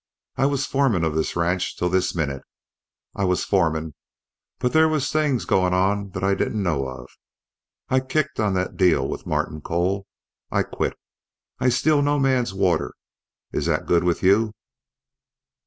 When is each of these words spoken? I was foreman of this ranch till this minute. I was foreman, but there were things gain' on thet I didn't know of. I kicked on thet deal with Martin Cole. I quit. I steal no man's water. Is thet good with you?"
I 0.35 0.47
was 0.47 0.65
foreman 0.65 1.03
of 1.03 1.13
this 1.13 1.35
ranch 1.35 1.77
till 1.77 1.87
this 1.89 2.15
minute. 2.15 2.41
I 3.15 3.23
was 3.23 3.43
foreman, 3.45 3.93
but 4.57 4.73
there 4.73 4.89
were 4.89 4.99
things 4.99 5.45
gain' 5.45 5.75
on 5.75 6.09
thet 6.09 6.23
I 6.23 6.33
didn't 6.33 6.63
know 6.63 6.87
of. 6.87 7.07
I 7.87 7.99
kicked 7.99 8.39
on 8.39 8.55
thet 8.55 8.75
deal 8.77 9.07
with 9.07 9.27
Martin 9.27 9.61
Cole. 9.61 10.07
I 10.49 10.63
quit. 10.63 10.97
I 11.59 11.69
steal 11.69 12.01
no 12.01 12.17
man's 12.17 12.51
water. 12.51 12.95
Is 13.51 13.67
thet 13.67 13.85
good 13.85 14.03
with 14.03 14.23
you?" 14.23 14.55